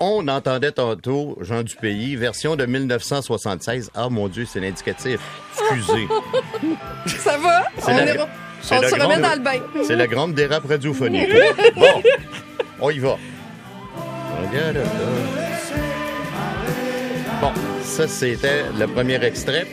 On 0.00 0.26
entendait 0.26 0.72
tantôt 0.72 1.38
Jean 1.40 1.62
Dupéry, 1.62 2.16
version 2.16 2.56
de 2.56 2.66
1976. 2.66 3.92
Ah 3.94 4.08
mon 4.08 4.26
Dieu, 4.28 4.44
c'est 4.44 4.58
l'indicatif. 4.58 5.20
Excusez. 5.52 6.08
Ça 7.06 7.38
va? 7.38 7.62
C'est 7.78 7.92
On, 7.92 7.96
la- 7.96 8.14
est- 8.14 8.18
on 8.72 8.80
la 8.80 8.88
se 8.88 8.94
remet 8.94 9.06
grande- 9.06 9.20
dans 9.22 9.34
le 9.34 9.40
bain. 9.40 9.84
C'est 9.84 9.94
la 9.96 10.06
grande 10.08 10.34
dérape 10.34 10.66
radiophonique. 10.66 11.28
Bon, 11.76 12.02
on 12.80 12.90
y 12.90 12.98
va. 12.98 13.16
Regarde 14.50 14.76
là. 14.78 14.82
Bon, 17.40 17.52
ça 17.84 18.08
c'était 18.08 18.64
le 18.76 18.88
premier 18.88 19.22
extrait. 19.24 19.64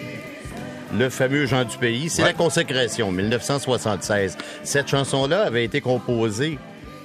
Le 0.93 1.09
fameux 1.09 1.47
Jean 1.47 1.63
du 1.63 1.77
pays, 1.77 2.09
c'est 2.09 2.21
la 2.21 2.33
consécration, 2.33 3.11
1976. 3.11 4.37
Cette 4.63 4.87
chanson-là 4.89 5.41
avait 5.43 5.63
été 5.65 5.81
composée 5.81 6.59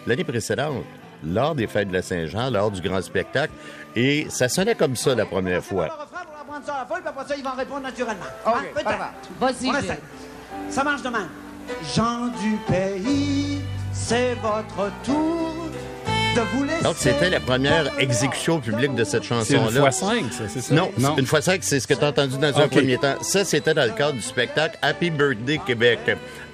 l'année 0.07 0.25
précédente, 0.25 0.85
lors 1.25 1.55
des 1.55 1.67
fêtes 1.67 1.89
de 1.89 1.93
la 1.95 2.03
Saint-Jean, 2.03 2.51
lors 2.51 2.71
du 2.71 2.81
grand 2.81 3.03
spectacle, 3.03 3.53
et 3.95 4.27
ça 4.29 4.49
sonnait 4.49 4.75
comme 4.75 4.97
ça 4.97 5.15
la 5.15 5.27
première 5.27 5.63
fois. 5.65 5.89
On 5.91 5.99
va 6.19 6.45
prendre 6.45 6.67
ça 6.67 6.75
à 6.75 6.79
la 6.81 6.87
foule, 6.87 7.01
puis 7.01 7.09
après 7.09 7.25
ça, 7.29 7.37
ils 7.37 7.45
vont 7.45 7.55
répondre 7.57 7.81
naturellement. 7.83 8.25
OK, 8.47 8.53
Hein, 8.55 8.63
peut-être. 8.75 8.99
Vas-y, 9.41 9.69
On 9.69 9.73
Gilles. 9.75 9.85
essaie. 9.85 10.01
Ça 10.71 10.85
marche 10.85 11.03
de 11.03 11.09
même. 11.09 11.29
Jean 11.95 12.27
du 12.41 12.57
pays, 12.69 13.61
c'est 13.93 14.35
votre 14.35 14.91
tour 15.05 15.55
de 16.37 16.41
vous 16.55 16.65
laisser. 16.65 16.83
Donc, 16.85 16.95
c'était 16.99 17.31
la 17.31 17.41
première 17.41 17.99
exécution 17.99 18.61
publique 18.61 18.95
de 18.95 19.03
cette 19.05 19.23
C'est 19.25 19.29
chanson-là. 19.31 19.71
une 19.71 19.77
fois 19.81 19.91
cinq, 19.91 20.33
ça, 20.33 20.45
c'est 20.49 20.61
ça? 20.61 20.75
Non, 20.75 20.91
c'est 20.99 21.19
une 21.21 21.27
fois 21.27 21.41
cinq, 21.41 21.65
c'est 21.65 21.81
ce 21.81 21.87
que 21.87 21.95
tu 21.95 22.05
as 22.05 22.09
entendu 22.09 22.37
dans 22.39 22.59
un 22.61 22.69
premier 22.69 22.99
temps. 22.99 23.15
Ça, 23.23 23.45
c'était 23.45 23.75
dans 23.75 23.85
le 23.85 23.93
cadre 23.97 24.13
du 24.15 24.23
spectacle 24.23 24.79
Happy 24.83 25.11
Birthday 25.11 25.59
Québec 25.67 25.99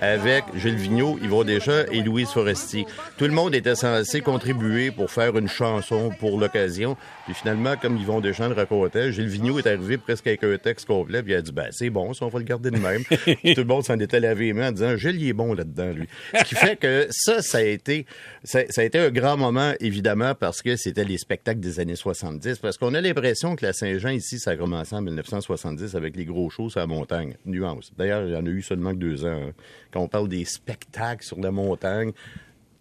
avec 0.03 0.45
Gilles 0.57 0.75
Vigneault, 0.75 1.17
Yvon 1.23 1.45
Deschamps 1.45 1.85
et 1.93 2.03
Louise 2.03 2.29
Forestier. 2.29 2.87
Tout 3.17 3.25
le 3.27 3.31
monde 3.31 3.55
était 3.55 3.77
censé 3.77 4.21
contribuer 4.21 4.91
pour 4.91 5.13
faire 5.13 5.39
une 5.39 5.49
chanson 5.49 6.11
pour 6.19 6.41
l'occasion. 6.41 6.97
Puis 7.25 7.35
finalement, 7.35 7.77
comme 7.77 7.97
Yvon 7.97 8.21
Deschamps 8.21 8.49
le 8.49 8.55
racontait, 8.55 9.13
Gilles 9.13 9.29
Vigneault 9.29 9.61
est 9.61 9.67
arrivé 9.69 9.99
presque 9.99 10.27
avec 10.27 10.43
un 10.43 10.59
texte 10.59 10.87
complet, 10.87 11.23
puis 11.23 11.33
il 11.33 11.37
a 11.37 11.41
dit, 11.43 11.53
ben, 11.53 11.69
c'est 11.71 11.89
bon, 11.89 12.15
ça, 12.15 12.25
on 12.25 12.29
va 12.29 12.41
le 12.41 12.45
garder 12.45 12.73
de 12.73 12.79
même. 12.79 13.05
Puis 13.45 13.55
tout 13.55 13.61
le 13.61 13.67
monde 13.67 13.85
s'en 13.85 13.97
était 14.01 14.19
lavé 14.19 14.47
les 14.47 14.53
mains 14.55 14.71
en 14.71 14.73
disant, 14.73 14.97
Gilles, 14.97 15.23
il 15.23 15.29
est 15.29 15.33
bon 15.33 15.55
là-dedans, 15.55 15.93
lui. 15.93 16.09
Ce 16.37 16.43
qui 16.45 16.57
fait 16.57 16.75
que 16.77 17.07
ça, 17.11 17.41
ça 17.41 17.59
a 17.59 17.63
été, 17.63 18.05
ça, 18.43 18.63
ça 18.71 18.81
a 18.81 18.85
été 18.85 18.99
un 18.99 19.11
grand 19.11 19.37
moment, 19.37 19.73
évidemment, 19.79 20.35
parce 20.35 20.63
que 20.63 20.75
c'était 20.75 21.05
les 21.05 21.19
spectacles 21.19 21.61
des 21.61 21.79
années 21.79 21.95
70, 21.95 22.59
parce 22.59 22.77
qu'on 22.77 22.93
a 22.95 23.01
l'impression 23.01 23.55
que 23.55 23.65
la 23.65 23.73
Saint-Jean, 23.73 24.11
ici, 24.11 24.41
ça 24.41 24.51
a 24.51 24.57
commencé 24.57 24.97
en 24.97 25.03
1970 25.03 25.95
avec 25.95 26.17
les 26.17 26.25
gros 26.25 26.51
shows 26.51 26.71
sur 26.71 26.81
la 26.81 26.89
montagne. 26.89 27.37
Nuance. 27.47 27.93
D'ailleurs, 27.97 28.25
il 28.27 28.33
y 28.33 28.37
en 28.37 28.45
a 28.45 28.49
eu 28.49 28.63
seulement 28.63 28.91
que 28.91 28.97
deux 28.99 29.25
ans. 29.25 29.29
hein. 29.49 29.53
Quand 29.93 30.01
on 30.01 30.09
parle 30.09 30.29
des 30.29 30.45
spectacles 30.45 31.25
sur 31.25 31.39
la 31.41 31.51
montagne, 31.51 32.13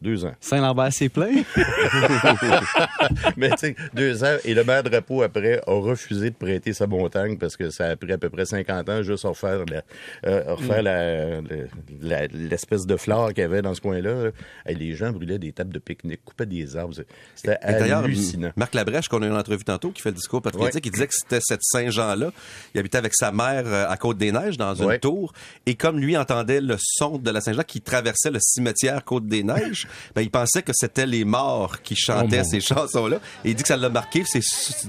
deux 0.01 0.25
ans. 0.25 0.33
Saint-Lambert, 0.39 0.91
c'est 0.91 1.09
plein. 1.09 1.29
Mais 3.37 3.49
tu 3.51 3.57
sais, 3.57 3.75
deux 3.93 4.23
ans. 4.23 4.37
Et 4.45 4.53
le 4.53 4.63
maire 4.63 4.83
Drapeau, 4.83 5.21
après, 5.21 5.61
a 5.65 5.71
refusé 5.73 6.29
de 6.29 6.35
prêter 6.35 6.73
sa 6.73 6.87
montagne 6.87 7.37
parce 7.37 7.55
que 7.55 7.69
ça 7.69 7.87
a 7.89 7.95
pris 7.95 8.11
à 8.11 8.17
peu 8.17 8.29
près 8.29 8.45
50 8.45 8.89
ans 8.89 9.03
juste 9.03 9.25
à 9.25 9.29
refaire 9.29 9.63
la- 9.69 9.81
euh, 10.29 10.55
refaire 10.55 10.81
la- 10.83 11.41
le- 11.41 11.67
la- 12.01 12.27
l'espèce 12.27 12.85
de 12.85 12.97
flore 12.97 13.29
qu'il 13.29 13.39
y 13.39 13.45
avait 13.45 13.61
dans 13.61 13.73
ce 13.73 13.81
coin-là. 13.81 14.31
Et 14.67 14.75
les 14.75 14.95
gens 14.95 15.11
brûlaient 15.11 15.39
des 15.39 15.51
tables 15.51 15.73
de 15.73 15.79
pique-nique, 15.79 16.21
coupaient 16.25 16.45
des 16.45 16.75
arbres. 16.75 16.93
C'était 17.35 17.57
Et 17.67 17.71
D'ailleurs, 17.73 18.03
hallucinant. 18.03 18.51
Marc 18.55 18.73
Labrèche, 18.73 19.07
qu'on 19.07 19.21
a 19.21 19.27
eu 19.27 19.31
en 19.31 19.37
entrevue 19.37 19.63
tantôt, 19.63 19.91
qui 19.91 20.01
fait 20.01 20.09
le 20.09 20.15
discours 20.15 20.41
patriotique, 20.41 20.75
Ouais. 20.85 20.89
il 20.89 20.91
disait 20.91 21.07
que 21.07 21.13
c'était 21.15 21.39
cette 21.41 21.63
Saint-Jean-là. 21.63 22.31
Il 22.73 22.79
habitait 22.79 22.97
avec 22.97 23.13
sa 23.13 23.31
mère 23.31 23.63
euh, 23.65 23.85
à 23.87 23.97
Côte-des-Neiges, 23.97 24.57
dans 24.57 24.73
une 24.75 24.85
Ouais. 24.85 24.99
tour. 24.99 25.33
Et 25.65 25.75
comme 25.75 25.99
lui 25.99 26.17
entendait 26.17 26.61
le 26.61 26.75
son 26.79 27.17
de 27.17 27.29
la 27.31 27.41
Saint-Jean 27.41 27.63
qui 27.63 27.81
traversait 27.81 28.31
le 28.31 28.39
cimetière 28.41 29.03
Côte-des-Neiges, 29.03 29.87
ben, 30.15 30.21
il 30.21 30.31
pensait 30.31 30.61
que 30.61 30.71
c'était 30.73 31.05
les 31.05 31.25
morts 31.25 31.81
qui 31.81 31.95
chantaient 31.95 32.41
Oh, 32.41 32.49
ces 32.49 32.61
chansons-là. 32.61 33.19
Et 33.45 33.49
il 33.51 33.55
dit 33.55 33.61
que 33.63 33.67
ça 33.67 33.77
l'a 33.77 33.89
marqué. 33.89 34.23
C'est 34.25 34.41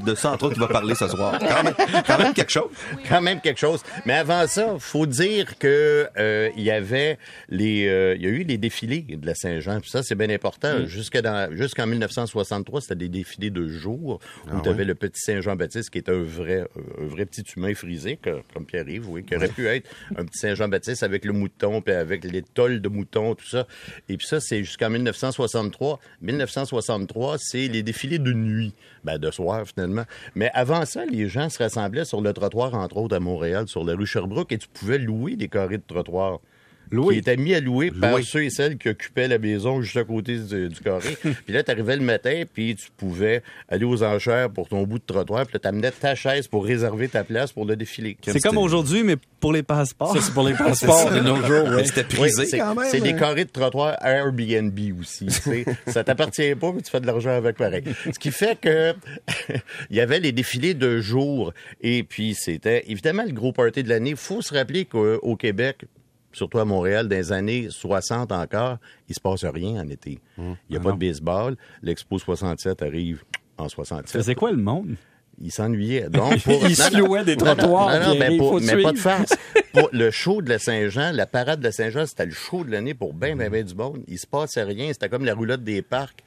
de 0.05 0.14
ça, 0.14 0.31
entre 0.33 0.45
autres, 0.45 0.55
qu'il 0.55 0.62
va 0.62 0.69
parler 0.69 0.95
ce 0.95 1.08
soir. 1.08 1.39
Quand 1.39 1.62
même, 1.64 1.75
quand 2.06 2.19
même 2.19 2.33
quelque 2.34 2.50
chose. 2.53 2.70
quand 3.08 3.20
même 3.20 3.41
quelque 3.41 3.58
chose. 3.61 3.80
Mais 4.06 4.14
avant 4.14 4.47
ça, 4.47 4.77
faut 4.78 5.06
dire 5.06 5.58
que 5.58 6.08
euh, 6.19 6.50
il 6.56 6.62
y 6.62 6.70
avait 6.70 7.18
les, 7.48 7.86
euh, 7.89 8.14
il 8.17 8.23
y 8.23 8.27
a 8.27 8.30
eu 8.30 8.42
les 8.45 8.58
défilés 8.58 9.02
de 9.02 9.27
la 9.27 9.35
Saint-Jean. 9.35 9.80
Ça, 9.85 10.02
c'est 10.02 10.14
bien 10.14 10.30
important. 10.30 10.80
Dans- 11.23 11.51
jusqu'en 11.57 11.86
1963, 11.86 12.80
c'était 12.80 12.95
des 12.96 13.08
défilés 13.08 13.51
de 13.51 13.68
jour 13.68 14.20
où 14.52 14.61
tu 14.61 14.68
avais 14.68 14.85
le 14.85 14.95
petit 14.95 15.20
Saint-Jean-Baptiste 15.20 15.91
qui 15.91 15.98
était 15.98 16.12
un 16.12 16.23
vrai, 16.23 16.64
un 17.01 17.07
vrai 17.07 17.27
petit 17.27 17.45
humain 17.57 17.74
frisé, 17.74 18.17
que- 18.20 18.41
comme 18.55 18.67
Pierre-Yves, 18.67 19.08
oui, 19.08 19.24
qui 19.24 19.36
aurait 19.36 19.48
pu 19.48 19.67
être 19.67 19.89
un 20.17 20.24
petit 20.24 20.39
Saint-Jean-Baptiste 20.39 21.02
avec 21.02 21.24
le 21.24 21.33
mouton, 21.33 21.80
puis 21.80 21.95
avec 21.95 22.24
les 22.24 22.42
tolles 22.42 22.80
de 22.80 22.89
mouton, 22.89 23.35
tout 23.35 23.46
ça. 23.46 23.67
Et 24.08 24.17
puis 24.17 24.27
ça, 24.27 24.41
c'est 24.41 24.58
jusqu'en 24.64 24.91
1963. 24.92 25.98
1963, 26.20 27.36
c'est 27.39 27.69
les 27.69 27.83
défilés 27.83 28.19
de 28.19 28.33
nuit, 28.33 28.75
ben 29.05 29.19
de 29.19 29.30
soir 29.30 29.64
finalement. 29.67 30.05
Mais 30.35 30.51
avant 30.55 30.85
ça, 30.85 31.05
les 31.05 31.29
gens 31.29 31.48
se 31.48 31.58
rassemblaient 31.58 32.05
sur 32.05 32.20
le 32.20 32.33
trottoir, 32.33 32.75
entre 32.75 32.97
autres 32.98 33.17
à 33.17 33.20
Montréal, 33.20 33.69
sur 33.69 33.85
la 33.85 33.95
rue 33.95 34.07
Sherbrooke, 34.07 34.53
et 34.53 34.58
tu 34.58 34.69
pouvais 34.69 34.98
louer 34.98 35.36
des 35.36 35.48
carrés 35.48 35.79
de 35.79 35.85
trottoir. 35.86 36.41
Louer. 36.92 37.14
Qui 37.14 37.20
étaient 37.20 37.36
mis 37.36 37.55
à 37.55 37.61
louer 37.61 37.91
par 37.91 38.13
Louer. 38.13 38.23
ceux 38.23 38.45
et 38.45 38.51
celles 38.51 38.77
qui 38.77 38.89
occupaient 38.89 39.29
la 39.29 39.39
maison 39.39 39.80
juste 39.83 39.97
à 39.97 40.05
côté 40.05 40.39
du, 40.39 40.69
du 40.69 40.80
carré. 40.80 41.17
puis 41.23 41.55
là, 41.55 41.63
tu 41.63 41.70
arrivais 41.70 41.97
le 41.97 42.03
matin, 42.03 42.42
puis 42.53 42.77
tu 42.77 42.89
pouvais 42.97 43.42
aller 43.69 43.85
aux 43.85 44.03
enchères 44.03 44.51
pour 44.51 44.69
ton 44.69 44.83
bout 44.85 44.98
de 44.98 45.05
trottoir, 45.05 45.47
puis 45.47 45.55
là, 45.55 45.61
tu 45.61 45.69
amenais 45.69 45.91
ta 45.91 46.14
chaise 46.14 46.48
pour 46.48 46.64
réserver 46.64 47.08
ta 47.08 47.25
place 47.25 47.53
pour 47.53 47.64
le 47.64 47.77
défilé. 47.77 48.17
C'est 48.23 48.41
comme 48.41 48.58
aujourd'hui, 48.58 49.03
mais 49.03 49.17
pour 49.41 49.53
les 49.53 49.63
passeports. 49.63 50.14
Ça, 50.14 50.20
c'est 50.20 50.33
pour 50.33 50.47
les 50.47 50.55
passeports 50.58 51.11
de 51.11 51.20
nos 51.20 51.36
jours, 51.36 51.69
ouais. 51.69 51.85
c'était 51.85 52.05
prisé 52.05 52.47
c'est 52.47 52.58
quand 52.58 52.75
même. 52.75 52.89
c'est 52.91 53.01
des 53.01 53.14
carrés 53.14 53.45
de 53.45 53.51
trottoir 53.51 53.97
Airbnb 54.05 54.79
aussi. 55.01 55.27
ça 55.86 56.05
t'appartient 56.05 56.55
pas, 56.55 56.73
mais 56.73 56.83
tu 56.83 56.91
fais 56.91 57.01
de 57.01 57.07
l'argent 57.07 57.30
avec 57.30 57.57
pareil. 57.57 57.85
Ce 58.13 58.19
qui 58.19 58.30
fait 58.30 58.59
que 58.61 58.95
il 59.91 59.97
y 59.97 60.01
avait 60.01 60.20
les 60.20 60.33
défilés 60.33 60.74
de 60.74 61.01
jour. 61.01 61.53
Et 61.80 62.03
puis, 62.03 62.35
c'était 62.35 62.85
évidemment 62.86 63.24
le 63.24 63.33
gros 63.33 63.53
party 63.53 63.83
de 63.83 63.89
l'année. 63.89 64.11
Il 64.11 64.17
faut 64.17 64.42
se 64.42 64.55
rappeler 64.55 64.85
qu'au 64.85 65.17
au 65.17 65.36
Québec, 65.36 65.85
surtout 66.33 66.59
à 66.59 66.65
Montréal, 66.65 67.09
dans 67.09 67.17
les 67.17 67.33
années 67.33 67.69
60 67.70 68.33
encore, 68.33 68.79
il 69.09 69.15
se 69.15 69.20
passe 69.20 69.45
rien 69.45 69.83
en 69.83 69.89
été. 69.89 70.19
Il 70.39 70.55
n'y 70.70 70.77
a 70.77 70.81
pas 70.81 70.93
de 70.93 70.98
baseball. 70.98 71.57
L'Expo 71.83 72.19
67 72.19 72.83
arrive 72.83 73.23
en 73.59 73.69
67. 73.69 74.23
C'est 74.23 74.35
quoi 74.35 74.51
le 74.51 74.57
monde? 74.59 74.97
Il 75.41 75.51
s'ennuyait. 75.51 76.09
Donc, 76.11 76.41
pour... 76.42 76.67
Il 76.69 76.77
se 76.77 76.95
louait 76.97 77.25
des 77.25 77.37
Non, 77.37 77.47
non, 77.47 77.55
trottoirs, 77.57 78.01
Non, 78.01 78.09
non, 78.09 78.15
mais, 78.19 78.37
pour- 78.37 78.61
pas 78.83 78.92
de 78.92 78.98
farce. 78.98 79.35
Pour 79.73 79.89
le 79.92 80.11
show 80.11 80.42
de 80.42 80.48
la 80.51 80.59
Saint-Jean, 80.59 81.11
la 81.13 81.27
parade 81.27 81.61
de 81.61 81.65
la 81.65 81.73
Saint-Jean, 81.73 82.05
c'était 82.07 82.27
le 82.27 82.33
show 82.33 82.63
de 82.65 82.71
l'année 82.71 82.92
pour 82.95 83.15
bien, 83.15 83.35
bien, 83.35 83.48
bien 83.48 83.63
du 83.63 83.75
monde. 83.75 84.03
Il 84.09 84.19
se 84.19 84.27
passait 84.27 84.63
rien. 84.63 84.89
C'était 84.92 85.09
comme 85.09 85.25
la 85.25 85.35
roulotte 85.35 85.65
des 85.65 85.81
parcs. 85.83 86.23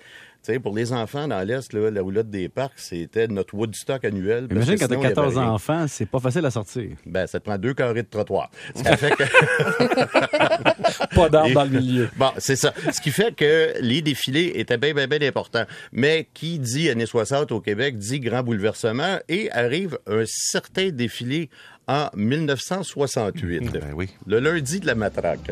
Tu 0.46 0.54
sais, 0.54 0.60
pour 0.60 0.76
les 0.76 0.94
enfants 0.94 1.28
dans 1.28 1.42
l'Est, 1.42 1.74
là, 1.74 1.90
la 1.90 2.02
roulotte 2.04 2.30
des 2.30 2.50
parcs, 2.50 2.74
c'était 2.78 3.28
notre 3.28 3.56
Woodstock 3.56 4.06
annuel. 4.06 4.48
parce 4.48 4.68
Imagine 4.68 4.76
que 4.76 4.80
quand 4.82 4.88
t'as 4.88 4.94
sinon, 4.96 5.00
il 5.00 5.04
y 5.04 5.06
avait 5.08 5.16
14 5.16 5.38
rien. 5.38 5.48
enfants, 5.50 5.86
c'est 5.88 6.06
pas 6.06 6.20
facile 6.20 6.46
à 6.46 6.52
sortir. 6.52 6.90
Ben, 7.08 7.26
ça 7.26 7.40
te 7.40 7.46
prend 7.46 7.58
deux 7.58 7.74
carrés 7.74 8.04
de 8.04 8.08
trottoir. 8.08 8.52
Ce 8.76 8.84
qui 8.84 8.98
fait 8.98 9.16
que... 9.16 9.24
Pas 11.16 11.30
d'arbre 11.30 11.50
Et- 11.50 11.54
dans 11.54 11.64
le 11.64 11.70
milieu. 11.72 12.10
Bon, 12.16 12.30
c'est 12.38 12.56
ça. 12.56 12.74
Ce 12.94 13.02
qui 13.02 13.10
fait 13.12 13.34
que 13.36 13.74
les 13.82 14.02
défilés 14.04 14.52
étaient 14.56 14.78
bien, 14.78 14.94
bien, 14.94 15.08
bien 15.08 15.22
importants. 15.24 15.66
Mais 15.92 16.28
qui 16.34 16.60
dit 16.60 16.90
années 16.90 17.06
60 17.08 17.52
au 17.52 17.60
Québec 17.60 17.98
dit 17.98 18.20
grand 18.20 18.44
bouleversement 18.44 19.18
et 19.28 19.52
arrive 19.52 19.98
un 20.08 20.24
certain 20.28 20.90
défilé 20.90 21.50
en 21.88 22.10
1968. 22.16 23.72
Ben 23.72 23.82
oui. 23.96 24.10
Le 24.28 24.40
lundi 24.40 24.80
de 24.80 24.86
la 24.88 24.96
matraque. 24.96 25.52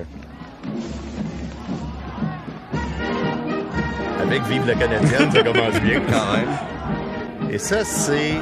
Avec 4.24 4.42
Vive 4.44 4.66
la 4.66 4.76
Canadienne, 4.76 5.32
ça 5.32 5.44
commence 5.44 5.82
bien. 5.82 6.00
Quand 6.08 6.34
même. 6.34 7.52
Et 7.52 7.58
ça, 7.58 7.84
c'est 7.84 8.36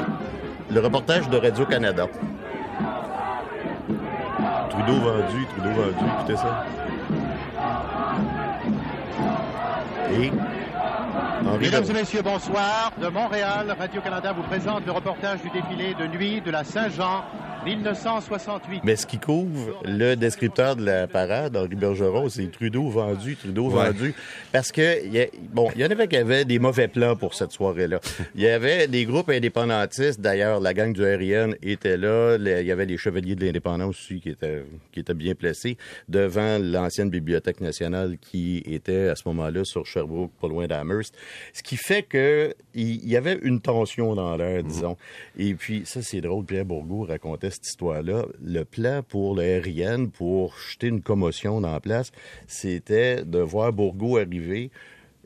le 0.70 0.80
reportage 0.80 1.28
de 1.28 1.36
Radio-Canada. 1.36 2.06
Trudeau 4.70 5.00
vendu, 5.00 5.46
Trudeau 5.46 5.70
vendu, 5.70 6.04
écoutez 6.16 6.36
ça. 6.36 6.64
Et 10.12 10.30
Henri 11.46 11.58
Mesdames 11.58 11.84
et 11.90 11.92
messieurs, 11.92 12.22
bonsoir. 12.22 12.92
De 13.00 13.08
Montréal, 13.08 13.74
Radio-Canada 13.76 14.32
vous 14.32 14.44
présente 14.44 14.86
le 14.86 14.92
reportage 14.92 15.42
du 15.42 15.50
défilé 15.50 15.94
de 15.94 16.06
nuit 16.06 16.40
de 16.40 16.50
la 16.50 16.62
Saint-Jean 16.64 17.24
1968. 17.64 18.82
Mais 18.84 18.96
ce 18.96 19.06
qui 19.06 19.18
couvre 19.18 19.80
le 19.84 20.14
descripteur 20.16 20.76
de 20.76 20.84
la 20.84 21.06
parade, 21.06 21.56
Henri 21.56 21.74
Bergeron, 21.76 22.28
c'est 22.28 22.50
Trudeau 22.50 22.88
vendu, 22.88 23.36
Trudeau 23.36 23.70
Ouais. 23.70 23.86
vendu. 23.90 24.14
Parce 24.52 24.72
que, 24.72 25.06
y 25.06 25.20
a- 25.20 25.26
bon, 25.52 25.70
il 25.74 25.80
y 25.80 25.84
en 25.84 25.90
avait 25.90 26.08
qui 26.08 26.16
avaient 26.16 26.44
des 26.44 26.58
mauvais 26.58 26.88
plans 26.88 27.16
pour 27.16 27.34
cette 27.34 27.52
soirée-là. 27.52 28.00
Il 28.34 28.40
y 28.42 28.48
avait 28.48 28.88
des 28.88 29.04
groupes 29.04 29.28
indépendantistes, 29.30 30.20
d'ailleurs, 30.20 30.60
la 30.60 30.74
gang 30.74 30.92
du 30.92 31.02
RIN 31.04 31.52
était 31.62 31.96
là, 31.96 32.36
il 32.38 32.66
y 32.66 32.72
avait 32.72 32.86
les 32.86 32.96
Chevaliers 32.96 33.34
de 33.36 33.44
l'Indépendance 33.44 33.90
aussi 33.90 34.20
qui 34.20 34.30
étaient, 34.30 34.64
qui 34.92 35.00
étaient 35.00 35.14
bien 35.14 35.34
placés 35.34 35.76
devant 36.08 36.58
l'ancienne 36.60 37.10
Bibliothèque 37.10 37.60
nationale 37.60 38.16
qui 38.20 38.62
était 38.66 39.08
à 39.08 39.16
ce 39.16 39.22
moment-là 39.26 39.64
sur 39.64 39.86
Sherbrooke, 39.86 40.32
pas 40.40 40.48
loin 40.48 40.66
d'Amherst. 40.66 41.14
Ce 41.52 41.62
qui 41.62 41.76
fait 41.76 42.02
que 42.02 42.54
il 42.74 43.06
y 43.08 43.16
avait 43.16 43.38
une 43.42 43.60
tension 43.60 44.14
dans 44.14 44.34
l'air, 44.36 44.62
disons. 44.62 44.96
Et 45.38 45.54
puis, 45.54 45.82
ça, 45.84 46.00
c'est 46.02 46.20
drôle, 46.22 46.44
Pierre 46.46 46.64
Bourgault 46.64 47.04
racontait 47.04 47.50
cette 47.52 47.66
histoire-là. 47.66 48.26
Le 48.42 48.64
plan 48.64 49.02
pour 49.06 49.36
le 49.36 49.60
RIN, 49.60 50.06
pour 50.06 50.56
jeter 50.56 50.88
une 50.88 51.02
commotion 51.02 51.60
dans 51.60 51.72
la 51.72 51.80
place, 51.80 52.12
c'était 52.46 53.24
de 53.24 53.38
voir 53.38 53.72
Bourgault 53.72 54.16
arriver. 54.16 54.70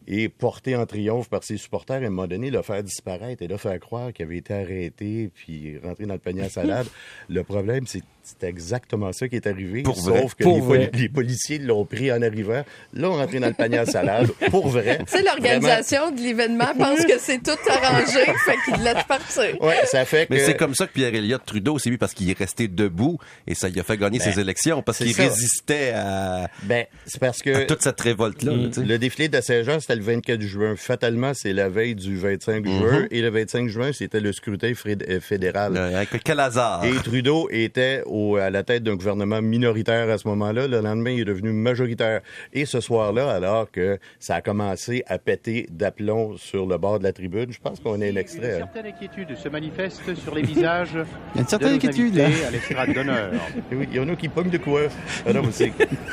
Et 0.09 0.29
porté 0.29 0.77
en 0.77 0.87
triomphe 0.87 1.29
par 1.29 1.43
ses 1.45 1.57
supporters, 1.57 1.97
à 1.97 1.99
un 2.07 2.11
moment 2.11 2.27
donné, 2.27 2.51
le 2.51 2.63
faire 2.63 2.83
disparaître 2.83 3.43
et 3.43 3.49
le 3.49 3.57
faire 3.57 3.79
croire 3.81 4.13
qu'il 4.13 4.25
avait 4.27 4.39
été 4.39 4.55
arrêté 4.55 5.31
puis 5.35 5.79
rentré 5.83 6.07
dans 6.07 6.15
le 6.15 6.21
panier 6.21 6.43
à 6.43 6.49
salade. 6.49 6.87
le 7.29 7.43
problème, 7.45 7.87
c'est 7.87 8.03
c'est 8.29 8.43
exactement 8.49 9.13
ça 9.13 9.29
qui 9.29 9.37
est 9.37 9.47
arrivé. 9.47 9.83
Pour 9.85 9.97
sauf 9.97 10.09
vrai. 10.17 10.27
que 10.37 10.43
Pour 10.43 10.57
les, 10.57 10.61
vrai. 10.61 10.87
poli- 10.89 11.03
les 11.03 11.09
policiers 11.09 11.59
l'ont 11.61 11.85
pris 11.85 12.11
en 12.11 12.21
arrivant, 12.23 12.65
l'ont 12.93 13.15
rentré 13.15 13.39
dans 13.39 13.47
le 13.47 13.53
panier 13.55 13.79
à 13.79 13.87
salade, 13.87 14.27
pour 14.51 14.67
vrai. 14.67 14.99
Tu 15.07 15.17
sais, 15.19 15.23
l'organisation 15.23 16.11
de 16.11 16.21
l'événement 16.21 16.75
pense 16.77 17.05
que 17.05 17.21
c'est 17.21 17.41
tout 17.41 17.57
arrangé, 17.71 18.25
fait 18.45 18.57
qu'il 18.65 18.83
laisse 18.83 19.05
partir. 19.07 19.63
Ouais, 19.63 19.77
ça 19.87 20.05
fait 20.05 20.27
que... 20.27 20.35
Mais 20.35 20.41
c'est 20.41 20.57
comme 20.57 20.75
ça 20.75 20.89
que 20.89 20.93
Pierre 20.93 21.15
Elliott 21.15 21.41
Trudeau 21.47 21.79
s'est 21.79 21.89
mis 21.89 21.99
parce 21.99 22.15
qu'il 22.15 22.29
est 22.29 22.37
resté 22.37 22.67
debout 22.67 23.17
et 23.47 23.55
ça 23.55 23.69
lui 23.69 23.79
a 23.79 23.85
fait 23.85 23.97
gagner 23.97 24.19
Ben, 24.19 24.33
ses 24.33 24.41
élections 24.41 24.83
parce 24.83 24.99
c'est 24.99 25.05
qu'il 25.05 25.15
ça. 25.15 25.23
résistait 25.23 25.93
à, 25.95 26.51
Ben, 26.65 26.85
c'est 27.07 27.21
parce 27.21 27.39
à 27.43 27.45
que... 27.45 27.65
toute 27.67 27.83
cette 27.83 28.01
révolte-là. 28.01 28.53
là, 28.57 28.67
tu 28.69 28.73
sais. 28.75 28.85
Le 28.85 28.99
défilé 28.99 29.29
de 29.29 29.41
Saint-Jean, 29.41 29.79
c'était 29.79 29.95
le 29.97 30.03
24 30.03 30.41
juin. 30.41 30.75
Fatalement, 30.77 31.33
c'est 31.35 31.53
la 31.53 31.69
veille 31.69 31.95
du 31.95 32.17
25 32.17 32.65
juin. 32.67 33.07
Et 33.11 33.21
le 33.23 33.31
25 33.31 33.69
juin, 33.69 33.93
c'était 33.93 34.21
le 34.21 34.33
scrutin 34.33 34.73
euh, 35.09 35.21
fédéral. 35.21 35.77
Euh, 35.77 35.97
avec 35.97 36.23
quel 36.23 36.39
hasard? 36.41 36.85
Et 36.85 36.93
Trudeau 37.03 37.49
était 37.51 38.03
au- 38.07 38.37
à 38.37 38.51
la 38.51 38.63
tête 38.63 38.83
d'un 38.83 38.95
gouvernement 38.97 39.43
minoritaire 39.43 40.09
à 40.09 40.19
ce 40.19 40.29
moment-là. 40.29 40.67
Le 40.69 40.81
lendemain, 40.81 41.11
il 41.11 41.21
est 41.21 41.25
devenu 41.25 41.51
majoritaire. 41.53 42.21
Et 42.53 42.65
ce 42.67 42.81
soir-là, 42.81 43.31
alors 43.31 43.71
que 43.71 43.99
ça 44.21 44.37
a 44.37 44.41
commencé 44.43 45.03
à 45.07 45.19
péter 45.19 45.67
d'aplomb 45.71 46.37
sur 46.37 46.67
le 46.67 46.79
bord 46.79 46.99
de 46.99 47.05
la 47.05 47.13
tribune, 47.13 47.53
je 47.53 47.59
pense 47.61 47.81
qu'on 47.81 48.01
a 48.01 48.05
un 48.05 48.11
Une 48.11 48.19
extrait. 48.19 48.55
hein. 48.61 48.69
certaine 48.73 48.87
inquiétude 48.93 49.37
se 49.37 49.49
manifeste 49.49 50.15
sur 50.17 50.35
les 50.35 50.43
visages 50.43 50.91
Il 51.35 51.37
y 51.37 51.39
a 51.39 51.41
une 51.43 51.49
certaine 51.49 51.75
inquiétude, 51.75 52.15
là. 52.17 52.29
à 52.77 52.87
d'honneur. 52.87 53.31
Oui, 53.73 53.87
il 53.91 53.97
y 53.97 54.01
en 54.01 54.09
a 54.09 54.17
qui 54.17 54.29
pognent 54.29 54.51
de 54.51 54.59
quoi. 54.59 54.83
Ah 55.27 55.33
non, 55.33 55.43
mais 55.43 55.53
c'est... 55.53 55.73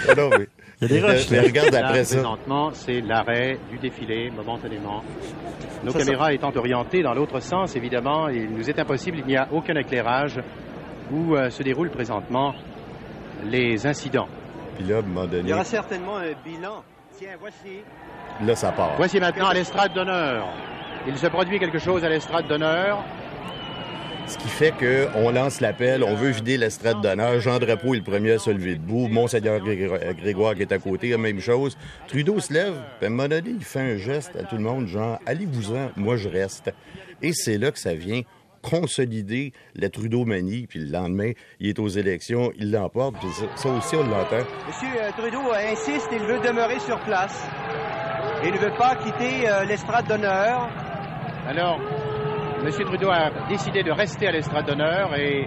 Ah 0.09 0.15
non, 0.15 0.29
mais... 0.29 0.47
Il 0.89 0.95
y 0.95 0.97
a 0.97 1.01
des 1.01 1.07
Mais- 1.07 1.11
rushs, 1.13 1.29
mais 1.31 1.37
là. 1.37 1.43
regarde 1.43 1.73
Là, 1.73 1.79
après 1.87 2.03
ça. 2.03 2.15
présentement, 2.15 2.69
c'est 2.73 3.01
l'arrêt 3.01 3.57
du 3.71 3.77
défilé, 3.77 4.29
momentanément. 4.31 5.01
Nos 5.83 5.91
caméras 5.93 6.33
étant 6.33 6.51
orientées 6.55 7.01
dans 7.03 7.13
l'autre 7.13 7.39
sens, 7.39 7.75
évidemment, 7.75 8.27
il 8.29 8.49
nous 8.49 8.69
est 8.69 8.79
impossible, 8.79 9.19
il 9.19 9.25
n'y 9.25 9.37
a 9.37 9.47
aucun 9.51 9.75
éclairage 9.75 10.39
où 11.11 11.35
euh, 11.35 11.49
se 11.49 11.61
déroulent 11.63 11.89
présentement 11.91 12.53
les 13.45 13.85
incidents. 13.85 14.27
Puis 14.77 14.85
là, 14.85 14.97
à 14.97 14.99
un 14.99 15.01
moment 15.03 15.25
donné, 15.27 15.53
certainement 15.63 16.17
un 16.17 16.31
bilan. 16.43 16.83
Tiens, 17.17 17.35
voici. 17.39 17.79
là, 18.43 18.55
ça 18.55 18.71
part. 18.71 18.93
Voici 18.97 19.19
maintenant 19.19 19.47
à 19.47 19.53
l'estrade 19.53 19.93
d'honneur. 19.93 20.47
Il 21.07 21.17
se 21.17 21.27
produit 21.27 21.59
quelque 21.59 21.77
chose 21.79 22.03
à 22.03 22.09
l'estrade 22.09 22.47
d'honneur. 22.47 23.03
Ce 24.25 24.37
qui 24.37 24.47
fait 24.47 24.71
qu'on 24.71 25.29
lance 25.31 25.59
l'appel, 25.61 26.03
on 26.03 26.15
veut 26.15 26.29
vider 26.29 26.57
l'estrade 26.57 27.01
d'honneur. 27.01 27.39
Jean 27.39 27.59
Drapeau 27.59 27.93
est 27.93 27.97
le 27.97 28.03
premier 28.03 28.31
à 28.31 28.39
se 28.39 28.49
lever 28.49 28.75
debout. 28.75 29.07
Monseigneur 29.07 29.59
Grégor- 29.59 29.99
Grégoire 30.15 30.55
qui 30.55 30.61
est 30.61 30.71
à 30.71 30.79
côté, 30.79 31.09
la 31.09 31.17
même 31.17 31.39
chose. 31.39 31.77
Trudeau 32.07 32.39
se 32.39 32.51
lève, 32.53 32.73
puis 32.99 33.05
à 33.05 33.07
un 33.07 33.09
moment 33.11 33.27
donné, 33.27 33.51
il 33.51 33.63
fait 33.63 33.79
un 33.81 33.97
geste 33.97 34.35
à 34.35 34.43
tout 34.43 34.55
le 34.55 34.63
monde, 34.63 34.87
genre, 34.87 35.19
allez-vous-en, 35.25 35.91
moi 35.97 36.15
je 36.17 36.29
reste. 36.29 36.73
Et 37.21 37.31
c'est 37.33 37.57
là 37.57 37.71
que 37.71 37.77
ça 37.79 37.93
vient 37.93 38.21
consolider 38.61 39.51
la 39.75 39.89
Trudeau-manie, 39.89 40.67
puis 40.67 40.79
le 40.79 40.89
lendemain, 40.89 41.31
il 41.59 41.67
est 41.69 41.79
aux 41.79 41.89
élections, 41.89 42.51
il 42.57 42.71
l'emporte, 42.71 43.15
puis 43.19 43.27
ça, 43.33 43.43
ça 43.57 43.69
aussi, 43.69 43.95
on 43.97 44.03
l'entend. 44.07 44.45
Monsieur 44.67 44.87
euh, 45.01 45.11
Trudeau 45.17 45.51
insiste, 45.51 46.07
il 46.13 46.19
veut 46.19 46.39
demeurer 46.39 46.79
sur 46.79 46.97
place. 47.01 47.43
Il 48.45 48.53
ne 48.53 48.57
veut 48.57 48.73
pas 48.77 48.95
quitter 48.95 49.49
euh, 49.49 49.65
l'estrade 49.65 50.07
d'honneur. 50.07 50.69
Alors, 51.45 51.77
M. 52.65 52.71
Trudeau 52.71 53.09
a 53.09 53.29
décidé 53.49 53.83
de 53.83 53.91
rester 53.91 54.27
à 54.27 54.31
l'estrade 54.31 54.65
d'honneur 54.65 55.13
et 55.15 55.45